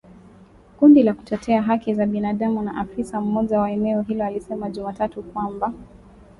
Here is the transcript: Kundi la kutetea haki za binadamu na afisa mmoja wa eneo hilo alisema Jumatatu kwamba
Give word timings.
Kundi 0.79 1.03
la 1.03 1.13
kutetea 1.13 1.61
haki 1.61 1.93
za 1.93 2.05
binadamu 2.05 2.61
na 2.61 2.75
afisa 2.77 3.21
mmoja 3.21 3.59
wa 3.59 3.71
eneo 3.71 4.01
hilo 4.01 4.25
alisema 4.25 4.69
Jumatatu 4.69 5.23
kwamba 5.23 5.73